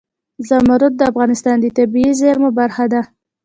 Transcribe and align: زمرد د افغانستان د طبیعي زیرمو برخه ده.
زمرد 0.47 0.93
د 0.97 1.01
افغانستان 1.11 1.55
د 1.59 1.65
طبیعي 1.77 2.11
زیرمو 2.19 2.49
برخه 2.59 2.85
ده. 2.93 3.01